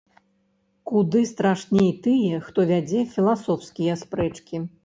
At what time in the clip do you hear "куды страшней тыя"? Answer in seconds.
0.91-2.41